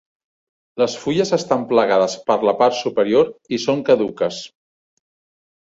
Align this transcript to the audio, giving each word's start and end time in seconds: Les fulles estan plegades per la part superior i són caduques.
Les 0.81 0.95
fulles 1.01 1.31
estan 1.37 1.65
plegades 1.73 2.15
per 2.31 2.39
la 2.51 2.55
part 2.63 2.79
superior 2.79 3.31
i 3.59 3.63
són 3.67 3.87
caduques. 3.93 4.43